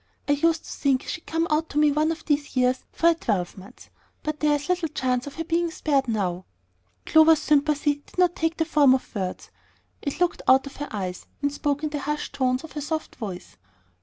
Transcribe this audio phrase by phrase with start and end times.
[0.27, 3.13] I used to think she'd come out to me one of these years for a
[3.13, 3.91] twelvemonth;
[4.23, 6.45] but there's little chance of her being spared now."
[7.05, 9.51] Clover's sympathy did not take the form of words.
[10.01, 13.15] It looked out of her eyes, and spoke in the hushed tones of her soft
[13.17, 13.57] voice.